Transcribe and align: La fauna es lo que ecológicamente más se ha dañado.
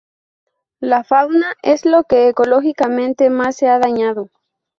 La 0.79 1.03
fauna 1.03 1.53
es 1.61 1.85
lo 1.85 2.03
que 2.05 2.27
ecológicamente 2.27 3.29
más 3.29 3.55
se 3.55 3.67
ha 3.69 3.77
dañado. 3.77 4.31